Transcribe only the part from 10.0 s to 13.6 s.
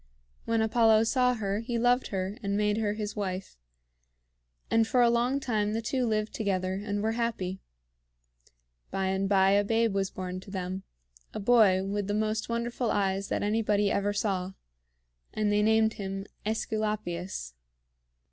born to them, a boy with the most wonderful eyes that